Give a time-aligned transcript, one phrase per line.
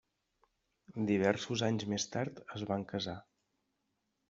[1.09, 3.17] Diversos anys més tard es van casar.